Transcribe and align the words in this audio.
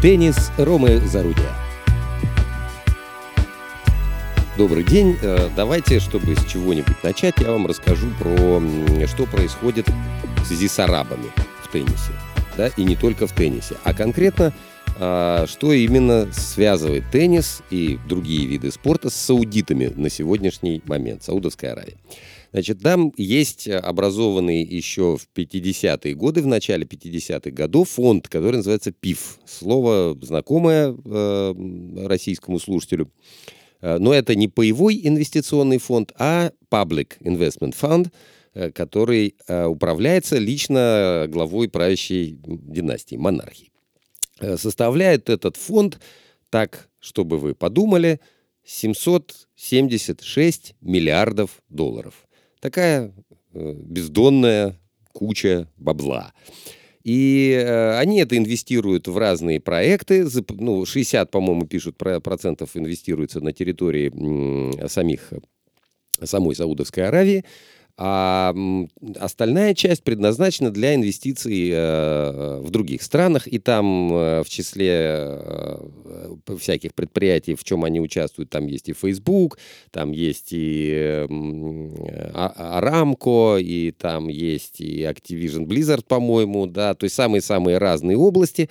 Теннис 0.00 0.52
Ромы 0.56 1.00
Зарудия. 1.00 1.52
Добрый 4.56 4.84
день. 4.84 5.16
Э, 5.20 5.48
давайте, 5.56 5.98
чтобы 5.98 6.36
с 6.36 6.44
чего-нибудь 6.44 7.02
начать, 7.02 7.34
я 7.40 7.50
вам 7.50 7.66
расскажу 7.66 8.06
про 8.20 8.62
что 9.08 9.26
происходит 9.26 9.88
в 9.88 10.46
связи 10.46 10.68
с 10.68 10.78
арабами 10.78 11.26
в 11.64 11.72
теннисе. 11.72 12.12
Да, 12.56 12.68
и 12.68 12.84
не 12.84 12.94
только 12.94 13.26
в 13.26 13.32
теннисе, 13.32 13.74
а 13.82 13.92
конкретно 13.92 14.52
а, 15.00 15.46
что 15.48 15.72
именно 15.72 16.28
связывает 16.32 17.04
теннис 17.10 17.62
и 17.70 17.98
другие 18.08 18.46
виды 18.46 18.70
спорта 18.70 19.10
с 19.10 19.14
саудитами 19.14 19.92
на 19.94 20.10
сегодняшний 20.10 20.82
момент, 20.86 21.22
Саудовская 21.22 21.72
Аравия. 21.72 21.94
Значит, 22.52 22.80
там 22.80 23.12
есть 23.16 23.68
образованный 23.68 24.62
еще 24.62 25.16
в 25.16 25.28
50-е 25.34 26.14
годы, 26.14 26.42
в 26.42 26.46
начале 26.46 26.84
50-х 26.84 27.50
годов, 27.50 27.90
фонд, 27.90 28.28
который 28.28 28.56
называется 28.56 28.92
ПИФ. 28.92 29.38
Слово 29.44 30.16
знакомое 30.22 30.96
э, 31.04 31.54
российскому 32.06 32.58
слушателю. 32.58 33.10
Э, 33.80 33.98
но 33.98 34.12
это 34.12 34.34
не 34.34 34.48
паевой 34.48 35.00
инвестиционный 35.02 35.78
фонд, 35.78 36.12
а 36.18 36.52
Public 36.70 37.18
Investment 37.20 37.74
Fund, 37.80 38.10
э, 38.54 38.70
который 38.70 39.36
э, 39.46 39.66
управляется 39.66 40.38
лично 40.38 41.26
главой 41.28 41.68
правящей 41.68 42.38
династии, 42.42 43.16
монархии. 43.16 43.70
Составляет 44.56 45.30
этот 45.30 45.56
фонд, 45.56 45.98
так, 46.48 46.88
чтобы 47.00 47.38
вы 47.38 47.56
подумали, 47.56 48.20
776 48.64 50.76
миллиардов 50.80 51.60
долларов. 51.68 52.27
Такая 52.60 53.12
э, 53.54 53.74
бездонная 53.74 54.78
куча 55.12 55.68
бабла. 55.76 56.32
И 57.04 57.52
э, 57.52 57.98
они 57.98 58.20
это 58.20 58.36
инвестируют 58.36 59.08
в 59.08 59.16
разные 59.16 59.60
проекты. 59.60 60.26
Ну, 60.50 60.84
60, 60.84 61.30
по-моему, 61.30 61.66
пишут, 61.66 61.96
процентов 61.96 62.70
инвестируется 62.74 63.40
на 63.40 63.52
территории 63.52 64.86
самих, 64.88 65.32
самой 66.22 66.54
Саудовской 66.54 67.06
Аравии 67.06 67.44
а 68.00 68.54
остальная 69.18 69.74
часть 69.74 70.04
предназначена 70.04 70.70
для 70.70 70.94
инвестиций 70.94 71.68
э, 71.72 72.60
в 72.62 72.70
других 72.70 73.02
странах, 73.02 73.48
и 73.48 73.58
там 73.58 74.14
э, 74.14 74.44
в 74.44 74.48
числе 74.48 74.88
э, 74.92 75.78
всяких 76.60 76.94
предприятий, 76.94 77.56
в 77.56 77.64
чем 77.64 77.82
они 77.82 78.00
участвуют, 78.00 78.50
там 78.50 78.68
есть 78.68 78.88
и 78.88 78.92
Facebook, 78.92 79.58
там 79.90 80.12
есть 80.12 80.50
и 80.52 81.26
Aramco, 82.34 83.60
и 83.60 83.90
там 83.90 84.28
есть 84.28 84.80
и 84.80 85.02
Activision 85.02 85.66
Blizzard, 85.66 86.04
по-моему, 86.06 86.68
да, 86.68 86.94
то 86.94 87.02
есть 87.02 87.16
самые-самые 87.16 87.78
разные 87.78 88.16
области, 88.16 88.70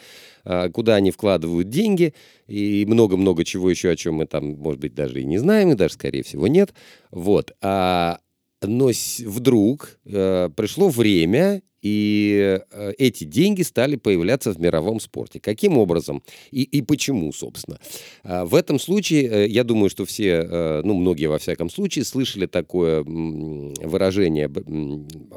куда 0.71 0.95
они 0.95 1.11
вкладывают 1.11 1.67
деньги, 1.67 2.13
и 2.47 2.85
много-много 2.87 3.43
чего 3.43 3.69
еще, 3.69 3.89
о 3.89 3.97
чем 3.97 4.15
мы 4.15 4.25
там, 4.25 4.53
может 4.53 4.79
быть, 4.79 4.95
даже 4.95 5.19
и 5.19 5.25
не 5.25 5.37
знаем, 5.37 5.71
и 5.71 5.75
даже, 5.75 5.95
скорее 5.95 6.23
всего, 6.23 6.47
нет. 6.47 6.73
Вот. 7.11 7.51
А 7.61 8.19
но 8.61 8.91
вдруг 9.25 9.99
э, 10.05 10.49
пришло 10.55 10.89
время, 10.89 11.61
и 11.81 12.59
э, 12.71 12.93
эти 12.97 13.23
деньги 13.23 13.61
стали 13.61 13.95
появляться 13.95 14.51
в 14.51 14.59
мировом 14.59 14.99
спорте. 14.99 15.39
Каким 15.39 15.77
образом 15.77 16.23
и, 16.51 16.63
и 16.63 16.81
почему, 16.81 17.31
собственно? 17.31 17.79
А, 18.23 18.45
в 18.45 18.55
этом 18.55 18.79
случае, 18.79 19.27
э, 19.27 19.47
я 19.47 19.63
думаю, 19.63 19.89
что 19.89 20.05
все, 20.05 20.47
э, 20.49 20.81
ну, 20.83 20.95
многие 20.95 21.27
во 21.27 21.37
всяком 21.37 21.69
случае, 21.69 22.03
слышали 22.03 22.45
такое 22.45 23.03
выражение 23.03 24.51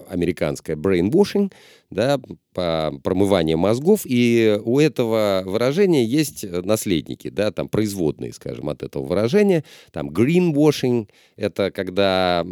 американское 0.08 0.76
brainwashing, 0.76 1.52
да, 1.90 2.20
по 2.54 2.92
промывание 3.02 3.56
мозгов, 3.56 4.02
и 4.04 4.58
у 4.64 4.78
этого 4.78 5.42
выражения 5.44 6.04
есть 6.04 6.44
наследники, 6.44 7.28
да, 7.30 7.50
там 7.50 7.68
производные, 7.68 8.32
скажем, 8.32 8.68
от 8.68 8.82
этого 8.82 9.04
выражения, 9.04 9.64
там 9.92 10.10
greenwashing, 10.10 11.08
это 11.36 11.70
когда 11.70 12.44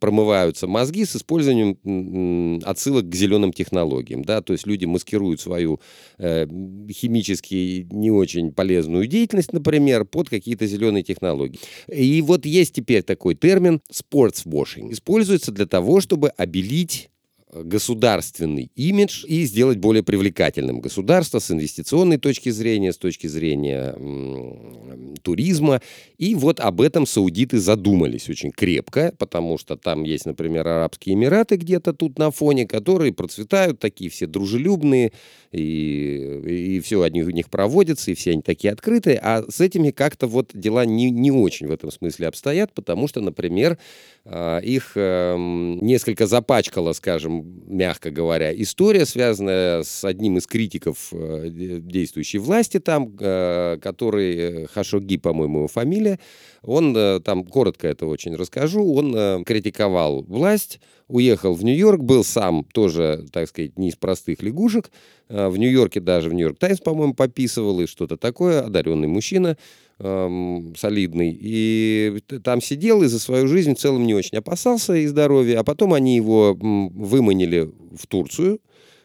промываются 0.00 0.66
мозги 0.66 1.04
с 1.04 1.16
использованием 1.16 2.60
отсылок 2.64 3.08
к 3.08 3.14
зеленым 3.14 3.52
технологиям, 3.52 4.24
да, 4.24 4.40
то 4.40 4.52
есть 4.52 4.66
люди 4.66 4.84
маскируют 4.84 5.40
свою 5.40 5.80
э, 6.18 6.46
химически 6.90 7.86
не 7.90 8.10
очень 8.10 8.52
полезную 8.52 9.06
деятельность, 9.06 9.52
например, 9.52 10.04
под 10.04 10.28
какие-то 10.28 10.66
зеленые 10.66 11.02
технологии. 11.02 11.58
И 11.88 12.22
вот 12.22 12.46
есть 12.46 12.74
теперь 12.74 13.02
такой 13.02 13.34
термин 13.34 13.80
sports 13.90 14.46
washing. 14.46 14.92
Используется 14.92 15.52
для 15.52 15.66
того, 15.66 16.00
чтобы 16.00 16.28
обелить 16.30 17.10
государственный 17.52 18.70
имидж 18.74 19.24
и 19.26 19.44
сделать 19.44 19.78
более 19.78 20.02
привлекательным 20.02 20.80
государство 20.80 21.38
с 21.38 21.50
инвестиционной 21.50 22.16
точки 22.16 22.48
зрения, 22.48 22.92
с 22.92 22.98
точки 22.98 23.26
зрения 23.26 23.94
м, 23.96 25.14
туризма. 25.22 25.82
И 26.16 26.34
вот 26.34 26.60
об 26.60 26.80
этом 26.80 27.06
саудиты 27.06 27.58
задумались 27.58 28.30
очень 28.30 28.52
крепко, 28.52 29.14
потому 29.18 29.58
что 29.58 29.76
там 29.76 30.04
есть, 30.04 30.24
например, 30.24 30.66
Арабские 30.66 31.14
Эмираты 31.14 31.56
где-то 31.56 31.92
тут 31.92 32.18
на 32.18 32.30
фоне, 32.30 32.66
которые 32.66 33.12
процветают, 33.12 33.78
такие 33.78 34.10
все 34.10 34.26
дружелюбные, 34.26 35.12
и, 35.52 36.76
и 36.76 36.80
все 36.80 37.02
от 37.02 37.12
них, 37.12 37.26
у 37.26 37.30
них 37.30 37.50
проводится, 37.50 38.10
и 38.10 38.14
все 38.14 38.32
они 38.32 38.42
такие 38.42 38.72
открытые, 38.72 39.18
а 39.22 39.44
с 39.50 39.60
этими 39.60 39.90
как-то 39.90 40.26
вот 40.26 40.50
дела 40.54 40.86
не, 40.86 41.10
не 41.10 41.30
очень 41.30 41.66
в 41.66 41.70
этом 41.70 41.90
смысле 41.90 42.28
обстоят, 42.28 42.72
потому 42.72 43.08
что, 43.08 43.20
например, 43.20 43.78
а, 44.24 44.58
их 44.60 44.92
эм, 44.94 45.78
несколько 45.84 46.26
запачкала, 46.26 46.92
скажем, 46.92 47.41
мягко 47.42 48.10
говоря, 48.10 48.52
история, 48.54 49.06
связанная 49.06 49.82
с 49.82 50.04
одним 50.04 50.38
из 50.38 50.46
критиков 50.46 51.08
э, 51.12 51.48
действующей 51.50 52.38
власти 52.38 52.78
там, 52.78 53.14
э, 53.18 53.78
который 53.80 54.36
э, 54.36 54.66
Хашоги, 54.66 55.16
по-моему, 55.16 55.58
его 55.58 55.68
фамилия, 55.68 56.18
он 56.62 56.94
там, 57.22 57.44
коротко 57.44 57.88
это 57.88 58.06
очень 58.06 58.36
расскажу, 58.36 58.94
он 58.94 59.44
критиковал 59.44 60.22
власть, 60.22 60.80
уехал 61.12 61.54
в 61.54 61.62
Нью-Йорк, 61.62 62.00
был 62.00 62.24
сам 62.24 62.64
тоже, 62.72 63.26
так 63.32 63.48
сказать, 63.48 63.78
не 63.78 63.90
из 63.90 63.96
простых 63.96 64.42
лягушек. 64.42 64.90
В 65.28 65.56
Нью-Йорке 65.56 66.00
даже 66.00 66.30
в 66.30 66.34
Нью-Йорк 66.34 66.58
Таймс, 66.58 66.80
по-моему, 66.80 67.14
пописывал 67.14 67.80
и 67.80 67.86
что-то 67.86 68.16
такое, 68.16 68.62
одаренный 68.62 69.08
мужчина 69.08 69.56
эм, 69.98 70.74
солидный. 70.76 71.36
И 71.38 72.18
там 72.42 72.60
сидел 72.60 73.02
и 73.02 73.06
за 73.06 73.18
свою 73.18 73.46
жизнь 73.46 73.74
в 73.74 73.78
целом 73.78 74.06
не 74.06 74.14
очень 74.14 74.38
опасался 74.38 74.94
и 74.94 75.06
здоровья. 75.06 75.60
А 75.60 75.64
потом 75.64 75.92
они 75.92 76.16
его 76.16 76.56
выманили 76.58 77.70
в 77.96 78.06
Турцию, 78.06 78.60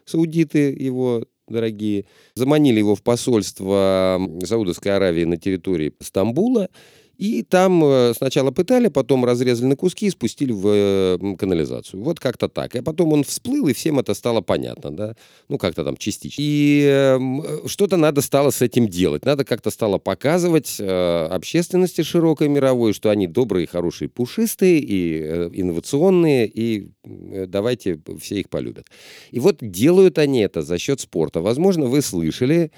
саудиты 0.06 0.72
его 0.74 1.26
дорогие, 1.48 2.06
заманили 2.36 2.80
его 2.80 2.96
в 2.96 3.04
посольство 3.04 4.20
Саудовской 4.44 4.96
Аравии 4.96 5.24
на 5.24 5.38
территории 5.38 5.94
Стамбула. 6.02 6.70
И 7.18 7.42
там 7.42 7.84
э, 7.84 8.14
сначала 8.16 8.52
пытали, 8.52 8.90
потом 8.90 9.26
разрезали 9.26 9.70
на 9.70 9.76
куски 9.76 10.06
и 10.06 10.10
спустили 10.12 10.52
в 10.52 10.68
э, 10.68 11.36
канализацию. 11.38 12.04
Вот 12.04 12.20
как-то 12.20 12.48
так. 12.48 12.76
И 12.76 12.82
потом 12.82 13.14
он 13.14 13.24
всплыл, 13.24 13.68
и 13.68 13.74
всем 13.74 14.00
это 14.00 14.14
стало 14.14 14.42
понятно, 14.42 14.92
да? 14.92 15.16
Ну, 15.50 15.58
как-то 15.58 15.84
там 15.84 15.98
частично. 15.98 16.42
И 16.42 16.86
э, 16.88 17.20
что-то 17.66 17.98
надо 17.98 18.22
стало 18.22 18.52
с 18.52 18.62
этим 18.62 18.88
делать. 18.88 19.26
Надо 19.26 19.46
как-то 19.46 19.72
стало 19.72 19.98
показывать 19.98 20.80
общественности 20.80 22.04
широкой 22.04 22.50
мировой, 22.50 22.94
что 22.94 23.10
они 23.10 23.28
добрые, 23.28 23.68
хорошие, 23.68 24.10
пушистые 24.10 24.80
и 24.80 25.18
инновационные, 25.54 26.48
и 26.48 26.90
давайте 27.04 28.00
все 28.20 28.40
их 28.40 28.50
полюбят. 28.50 28.86
И 29.32 29.40
вот 29.40 29.58
делают 29.62 30.18
они 30.18 30.42
это 30.42 30.62
за 30.62 30.78
счет 30.78 31.00
спорта. 31.00 31.42
Возможно, 31.42 31.86
вы 31.86 32.02
слышали, 32.02 32.72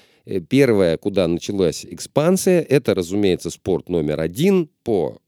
первое, 0.50 0.98
куда 0.98 1.28
началась 1.28 1.86
экспансия, 1.86 2.62
это, 2.62 2.94
разумеется, 2.94 3.50
спорт 3.50 3.90
номер 3.90 4.20
один 4.20 4.70
по 4.84 5.20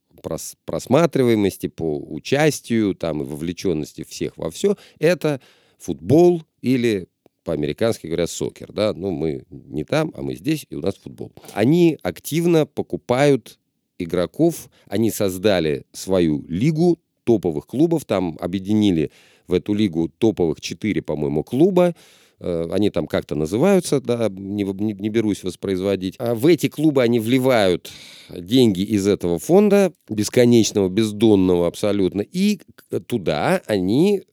просматриваемости, 0.66 1.68
по 1.68 1.97
участию 1.97 2.96
там, 2.96 3.22
и 3.22 3.26
вовлеченности 3.26 4.03
всех 4.03 4.38
во 4.38 4.52
все. 4.52 4.78
Это 4.99 5.41
футбол 5.79 6.43
или 6.61 7.08
по-американски 7.43 8.05
говорят 8.05 8.29
сокер, 8.29 8.72
да, 8.72 8.93
ну 8.93 9.09
мы 9.09 9.46
не 9.49 9.84
там, 9.84 10.14
а 10.16 10.22
мы 10.22 10.35
здесь, 10.35 10.67
и 10.70 10.76
у 10.76 10.82
нас 10.82 10.96
футбол. 10.96 11.32
Они 11.53 11.97
активно 12.03 12.67
покупают 12.67 13.58
игроков, 13.97 14.70
они 14.85 15.09
создали 15.09 15.85
свою 15.91 16.46
лигу 16.47 16.99
топовых 17.23 17.66
клубов, 17.66 18.05
там 18.05 18.37
объединили 18.40 19.11
в 19.47 19.53
эту 19.53 19.73
лигу 19.73 20.08
топовых 20.08 20.61
четыре, 20.61 21.02
по-моему, 21.02 21.44
клуба, 21.44 21.96
Э, 21.96 21.96
они 22.41 22.90
там 22.90 23.08
как-то 23.08 23.35
называются, 23.35 24.02
да, 24.02 24.29
не, 24.29 24.64
не, 24.64 24.93
не 24.93 25.09
берусь 25.09 25.43
воспроизводить. 25.43 26.16
А 26.17 26.34
в 26.34 26.46
эти 26.46 26.70
клубы 26.70 27.03
они 27.03 27.20
вливают 27.20 27.91
деньги 28.29 28.82
из 28.82 29.08
этого 29.08 29.40
фонда, 29.40 29.93
бесконечного, 30.09 30.90
бездонного 30.90 31.67
абсолютно, 31.67 32.22
и 32.22 32.59
туда 33.08 33.61
они 33.67 34.23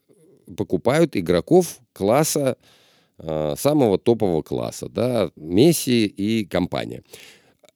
покупают 0.57 1.17
игроков 1.17 1.81
класса, 1.93 2.57
э, 3.19 3.55
самого 3.59 3.99
топового 3.99 4.43
класса, 4.43 4.89
да, 4.89 5.31
Месси 5.37 6.07
и 6.07 6.45
компания. 6.45 7.03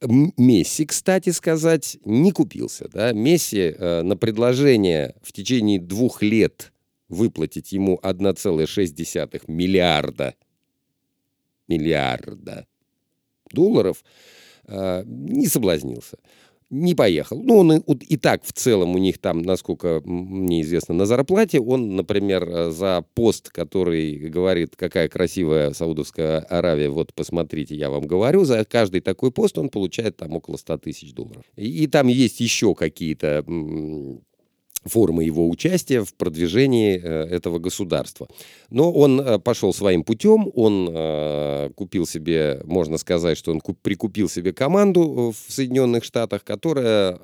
Месси, 0.00 0.86
кстати 0.86 1.30
сказать, 1.30 1.96
не 2.04 2.32
купился. 2.32 2.88
Да? 2.92 3.12
Месси 3.12 3.74
э, 3.76 4.02
на 4.02 4.16
предложение 4.16 5.14
в 5.22 5.32
течение 5.32 5.78
двух 5.78 6.22
лет 6.22 6.71
выплатить 7.12 7.72
ему 7.72 8.00
1,6 8.02 9.44
миллиарда, 9.46 10.34
миллиарда 11.68 12.66
долларов, 13.52 14.02
э, 14.66 15.04
не 15.06 15.46
соблазнился 15.46 16.18
не 16.72 16.94
поехал. 16.94 17.40
Ну, 17.42 17.58
он 17.58 17.72
и, 17.72 18.04
и 18.06 18.16
так 18.16 18.42
в 18.44 18.52
целом 18.54 18.94
у 18.94 18.98
них 18.98 19.18
там, 19.18 19.42
насколько 19.42 20.00
мне 20.04 20.62
известно, 20.62 20.94
на 20.94 21.04
зарплате. 21.04 21.60
Он, 21.60 21.96
например, 21.96 22.48
э, 22.48 22.70
за 22.70 23.04
пост, 23.14 23.50
который 23.50 24.16
говорит, 24.16 24.74
какая 24.74 25.08
красивая 25.10 25.74
Саудовская 25.74 26.40
Аравия, 26.40 26.88
вот 26.88 27.12
посмотрите, 27.12 27.76
я 27.76 27.90
вам 27.90 28.06
говорю, 28.06 28.44
за 28.44 28.64
каждый 28.64 29.02
такой 29.02 29.30
пост 29.30 29.58
он 29.58 29.68
получает 29.68 30.16
там 30.16 30.32
около 30.32 30.56
100 30.56 30.78
тысяч 30.78 31.12
долларов. 31.12 31.44
И, 31.56 31.84
и 31.84 31.86
там 31.86 32.06
есть 32.06 32.40
еще 32.40 32.74
какие-то 32.74 33.44
формы 34.84 35.24
его 35.24 35.48
участия 35.48 36.02
в 36.02 36.14
продвижении 36.14 37.00
э, 37.02 37.24
этого 37.26 37.58
государства. 37.58 38.28
Но 38.70 38.92
он 38.92 39.20
э, 39.20 39.38
пошел 39.38 39.72
своим 39.72 40.04
путем, 40.04 40.50
он 40.54 40.88
э, 40.90 41.70
купил 41.74 42.06
себе, 42.06 42.60
можно 42.64 42.98
сказать, 42.98 43.38
что 43.38 43.52
он 43.52 43.60
прикупил 43.60 44.28
себе 44.28 44.52
команду 44.52 45.32
в 45.32 45.52
Соединенных 45.52 46.04
Штатах, 46.04 46.44
которая 46.44 47.18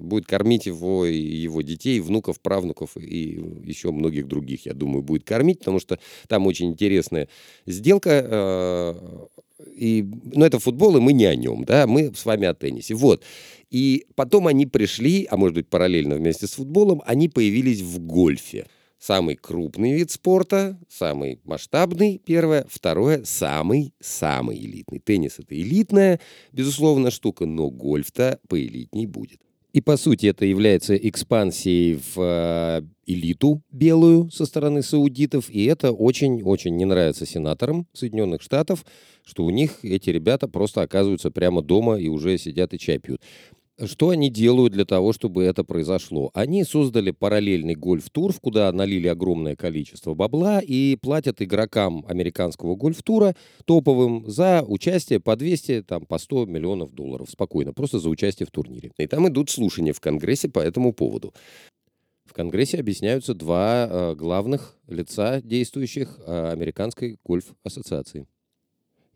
будет 0.00 0.26
кормить 0.26 0.66
его, 0.66 1.04
его 1.04 1.62
детей, 1.62 2.00
внуков, 2.00 2.40
правнуков 2.40 2.96
и 2.96 3.40
еще 3.64 3.90
многих 3.90 4.26
других, 4.26 4.66
я 4.66 4.74
думаю, 4.74 5.02
будет 5.02 5.24
кормить, 5.24 5.60
потому 5.60 5.80
что 5.80 5.98
там 6.28 6.46
очень 6.46 6.70
интересная 6.70 7.28
сделка 7.66 9.28
и, 9.74 10.06
ну, 10.32 10.44
это 10.44 10.58
футбол, 10.58 10.96
и 10.96 11.00
мы 11.00 11.12
не 11.12 11.24
о 11.24 11.34
нем, 11.34 11.64
да, 11.64 11.86
мы 11.86 12.12
с 12.14 12.24
вами 12.24 12.46
о 12.46 12.54
теннисе. 12.54 12.94
Вот. 12.94 13.22
И 13.70 14.06
потом 14.14 14.46
они 14.46 14.66
пришли, 14.66 15.26
а 15.30 15.36
может 15.36 15.54
быть 15.54 15.68
параллельно 15.68 16.16
вместе 16.16 16.46
с 16.46 16.52
футболом, 16.52 17.02
они 17.06 17.28
появились 17.28 17.80
в 17.80 17.98
гольфе. 18.00 18.66
Самый 18.98 19.36
крупный 19.36 19.94
вид 19.94 20.10
спорта, 20.10 20.78
самый 20.90 21.40
масштабный, 21.44 22.20
первое. 22.22 22.66
Второе, 22.68 23.22
самый-самый 23.24 24.58
элитный. 24.58 24.98
Теннис— 24.98 25.36
это 25.38 25.58
элитная, 25.58 26.20
безусловно, 26.52 27.10
штука, 27.10 27.46
но 27.46 27.70
гольф-то 27.70 28.40
поэлитней 28.46 29.06
будет. 29.06 29.40
И, 29.72 29.80
по 29.80 29.96
сути, 29.96 30.26
это 30.26 30.44
является 30.44 30.96
экспансией 30.96 31.94
в 31.94 32.18
э, 32.18 32.82
элиту 33.06 33.62
белую 33.70 34.30
со 34.30 34.44
стороны 34.44 34.82
саудитов, 34.82 35.48
и 35.48 35.64
это 35.66 35.92
очень-очень 35.92 36.76
не 36.76 36.84
нравится 36.84 37.24
сенаторам 37.24 37.86
Соединенных 37.92 38.42
Штатов, 38.42 38.84
что 39.24 39.44
у 39.44 39.50
них 39.50 39.84
эти 39.84 40.10
ребята 40.10 40.48
просто 40.48 40.82
оказываются 40.82 41.30
прямо 41.30 41.62
дома 41.62 42.00
и 42.00 42.08
уже 42.08 42.36
сидят 42.36 42.74
и 42.74 42.78
чай 42.78 42.98
пьют. 42.98 43.20
Что 43.86 44.10
они 44.10 44.28
делают 44.28 44.74
для 44.74 44.84
того, 44.84 45.14
чтобы 45.14 45.42
это 45.44 45.64
произошло? 45.64 46.30
Они 46.34 46.64
создали 46.64 47.12
параллельный 47.12 47.74
гольф-тур, 47.74 48.34
куда 48.40 48.70
налили 48.72 49.08
огромное 49.08 49.56
количество 49.56 50.12
бабла 50.12 50.60
и 50.60 50.96
платят 50.96 51.40
игрокам 51.40 52.04
американского 52.06 52.74
гольф-тура 52.74 53.34
топовым 53.64 54.24
за 54.26 54.62
участие 54.66 55.18
по 55.18 55.34
200, 55.34 55.84
там, 55.84 56.04
по 56.04 56.18
100 56.18 56.44
миллионов 56.46 56.92
долларов. 56.92 57.30
Спокойно, 57.30 57.72
просто 57.72 57.98
за 57.98 58.10
участие 58.10 58.46
в 58.46 58.50
турнире. 58.50 58.92
И 58.98 59.06
там 59.06 59.26
идут 59.28 59.48
слушания 59.48 59.94
в 59.94 60.00
Конгрессе 60.00 60.50
по 60.50 60.58
этому 60.58 60.92
поводу. 60.92 61.32
В 62.26 62.34
Конгрессе 62.34 62.78
объясняются 62.78 63.34
два 63.34 63.88
э, 63.90 64.14
главных 64.14 64.76
лица 64.88 65.40
действующих 65.40 66.20
э, 66.26 66.50
американской 66.52 67.18
гольф-ассоциации. 67.24 68.26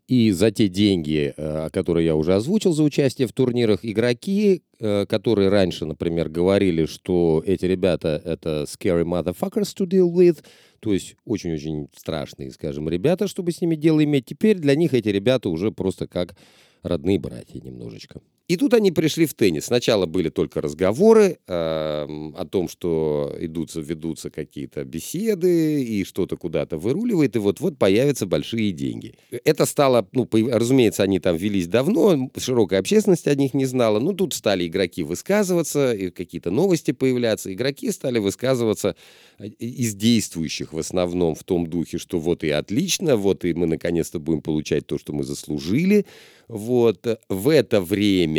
И 0.07 0.31
за 0.31 0.51
те 0.51 0.67
деньги, 0.67 1.33
э, 1.35 1.69
которые 1.71 2.05
я 2.05 2.15
уже 2.15 2.35
озвучил 2.35 2.73
за 2.73 2.83
участие 2.83 3.27
в 3.27 3.33
турнирах, 3.33 3.79
игроки, 3.81 4.61
э, 4.79 5.05
которые 5.07 5.49
раньше, 5.49 5.85
например, 5.85 6.29
говорили, 6.29 6.85
что 6.85 7.41
эти 7.45 7.65
ребята— 7.65 8.21
это 8.25 8.65
scary 8.67 9.03
motherfuckers 9.03 9.75
to 9.75 9.87
deal 9.87 10.13
with, 10.13 10.43
то 10.79 10.93
есть 10.93 11.15
очень-очень 11.25 11.87
страшные, 11.95 12.51
скажем, 12.51 12.87
ребята, 12.87 13.27
чтобы 13.27 13.51
с 13.51 13.61
ними 13.61 13.75
дело 13.75 14.03
иметь, 14.03 14.25
теперь 14.25 14.59
для 14.59 14.75
них 14.75 14.93
эти 14.93 15.09
ребята 15.09 15.49
уже 15.49 15.71
просто 15.71 16.07
как 16.07 16.35
родные 16.83 17.17
братья 17.17 17.59
немножечко. 17.59 18.21
И 18.47 18.57
тут 18.57 18.75
они 18.75 18.91
пришли 18.91 19.25
в 19.25 19.33
теннис. 19.33 19.65
Сначала 19.65 20.05
были 20.05 20.29
только 20.29 20.61
разговоры 20.61 21.39
э, 21.47 21.53
о 21.53 22.45
том, 22.45 22.69
что 22.69 23.35
идутся, 23.39 23.81
ведутся 23.81 24.29
какие-то 24.29 24.83
беседы, 24.83 25.83
и 25.83 26.03
что-то 26.03 26.37
куда-то 26.37 26.77
выруливает, 26.77 27.35
и 27.35 27.39
вот-вот 27.39 27.79
появятся 27.79 28.27
большие 28.27 28.71
деньги. 28.71 29.15
Это 29.43 29.65
стало, 29.65 30.07
ну, 30.11 30.25
по, 30.25 30.37
разумеется, 30.37 31.01
они 31.01 31.19
там 31.19 31.35
велись 31.35 31.67
давно, 31.67 32.29
широкая 32.37 32.81
общественность 32.81 33.27
о 33.27 33.33
них 33.33 33.55
не 33.55 33.65
знала, 33.65 33.97
но 33.99 34.13
тут 34.13 34.35
стали 34.35 34.67
игроки 34.67 35.01
высказываться, 35.01 35.93
и 35.93 36.11
какие-то 36.11 36.51
новости 36.51 36.91
появляться. 36.91 37.51
Игроки 37.51 37.91
стали 37.91 38.19
высказываться 38.19 38.95
э, 39.39 39.47
из 39.47 39.95
действующих 39.95 40.71
в 40.71 40.77
основном 40.77 41.33
в 41.33 41.43
том 41.43 41.65
духе, 41.65 41.97
что 41.97 42.19
вот 42.19 42.43
и 42.43 42.51
отлично, 42.51 43.17
вот 43.17 43.43
и 43.43 43.55
мы 43.55 43.65
наконец-то 43.65 44.19
будем 44.19 44.41
получать 44.41 44.85
то, 44.85 44.99
что 44.99 45.13
мы 45.13 45.23
заслужили. 45.23 46.05
Вот 46.47 47.07
в 47.27 47.49
это 47.49 47.81
время 47.81 48.34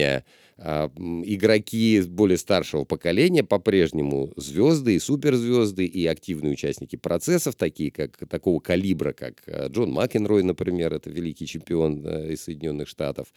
а, 0.59 0.91
игроки 1.25 2.01
более 2.01 2.39
старшего 2.39 2.85
поколения 2.85 3.45
по-прежнему 3.45 4.33
звезды 4.37 4.95
и 4.95 4.99
суперзвезды 4.99 5.85
и 5.85 6.07
активные 6.07 6.53
участники 6.53 6.97
процессов, 6.97 7.57
такие 7.57 7.91
как 7.91 8.17
такого 8.29 8.61
калибра, 8.61 9.13
как 9.13 9.43
а, 9.47 9.69
Джон 9.69 9.93
Макенрой, 9.93 10.43
например, 10.43 10.95
это 10.95 11.11
великий 11.11 11.47
чемпион 11.47 12.03
э, 12.07 12.33
из 12.33 12.45
Соединенных 12.45 12.89
Штатов. 12.89 13.29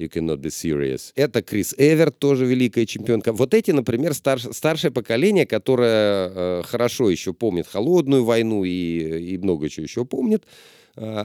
You 0.00 0.08
cannot 0.08 0.38
be 0.38 0.48
serious. 0.48 1.12
Это 1.14 1.42
Крис 1.42 1.74
Эверт, 1.76 2.18
тоже 2.18 2.46
великая 2.46 2.86
чемпионка. 2.86 3.32
Вот 3.32 3.54
эти, 3.54 3.72
например, 3.72 4.14
старш, 4.14 4.46
старшее 4.52 4.90
поколение, 4.90 5.46
которое 5.46 6.28
э, 6.28 6.62
хорошо 6.64 7.08
еще 7.08 7.32
помнит 7.32 7.68
холодную 7.68 8.24
войну 8.24 8.64
и, 8.64 9.32
и 9.32 9.38
много 9.38 9.68
чего 9.68 9.84
еще 9.84 10.04
помнит, 10.04 10.44
Э, 10.44 10.77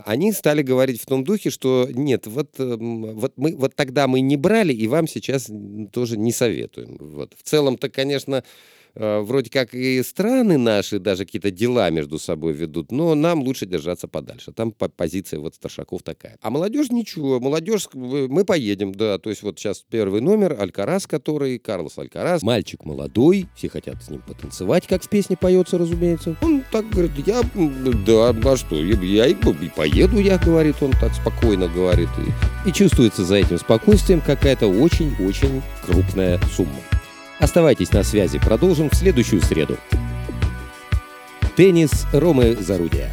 они 0.06 0.32
стали 0.32 0.62
говорить 0.62 1.02
в 1.02 1.06
том 1.06 1.24
духе, 1.24 1.50
что 1.50 1.88
нет, 1.92 2.28
вот, 2.28 2.60
эм, 2.60 3.16
вот, 3.16 3.34
мы, 3.38 3.56
вот 3.56 3.76
тогда 3.76 4.08
мы 4.08 4.22
не 4.22 4.38
брали, 4.38 4.74
и 4.74 4.88
вам 4.88 5.08
сейчас 5.08 5.50
тоже 5.92 6.18
не 6.18 6.32
советуем. 6.32 6.98
Вот. 7.00 7.34
В 7.38 7.44
целом-то, 7.44 7.90
конечно, 7.90 8.44
Э, 8.44 8.44
вроде 8.96 9.50
как 9.50 9.74
и 9.74 10.02
страны 10.04 10.58
наши 10.58 11.00
даже 11.00 11.26
какие-то 11.26 11.52
дела 11.52 11.90
между 11.90 12.20
собой 12.20 12.54
ведут, 12.54 12.92
но 12.92 13.16
нам 13.16 13.42
лучше 13.42 13.66
держаться 13.66 14.08
подальше. 14.08 14.52
Там 14.52 14.72
позиция 14.72 15.40
вот 15.40 15.56
старшаков 15.56 16.04
такая. 16.04 16.38
А 16.42 16.50
молодежь 16.50 16.90
ничего, 16.90 17.40
молодежь, 17.40 17.88
мы 17.94 18.46
поедем, 18.46 18.94
да, 18.94 19.18
то 19.18 19.30
есть 19.30 19.44
вот 19.44 19.60
сейчас 19.60 19.84
первый 19.90 20.22
номер, 20.22 20.56
Алькарас, 20.60 21.08
который, 21.08 21.58
Карлос 21.60 21.98
Алькарас, 21.98 22.44
мальчик 22.44 22.86
молодой, 22.86 23.48
все 23.56 23.70
хотят 23.70 24.04
с 24.04 24.10
ним 24.10 24.22
потанцевать, 24.22 24.88
как 24.88 25.04
в 25.04 25.10
песне 25.10 25.38
поется, 25.38 25.78
разумеется. 25.78 26.36
Он 26.42 26.64
так 26.72 26.90
говорит, 26.90 27.12
я, 27.26 27.42
да, 28.06 28.30
а 28.30 28.58
что, 28.58 28.76
я, 28.76 28.96
я 28.96 29.28
и 29.28 29.36
поеду, 29.76 30.20
я, 30.20 30.38
говорит, 30.38 30.76
он 30.82 30.92
так 30.92 31.14
спокойно 31.14 31.68
говорит. 31.68 32.10
И, 32.66 32.70
и 32.70 32.74
чувствуется 32.74 33.24
за 33.24 33.36
этим 33.36 33.58
спокойствием 33.58 34.22
какая-то 34.22 34.68
очень-очень 34.68 35.62
крупная 35.86 36.40
сумма. 36.56 36.80
Оставайтесь 37.44 37.92
на 37.92 38.04
связи, 38.04 38.40
продолжим 38.40 38.90
в 38.90 38.96
следующую 38.96 39.42
среду. 39.42 39.78
Теннис 41.58 42.08
Ромы 42.14 42.56
Зарудия. 42.56 43.12